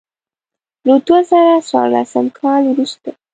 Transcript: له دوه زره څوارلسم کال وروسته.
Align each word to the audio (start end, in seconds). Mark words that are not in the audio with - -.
له 0.87 0.95
دوه 1.05 1.19
زره 1.29 1.55
څوارلسم 1.69 2.25
کال 2.39 2.61
وروسته. 2.67 3.09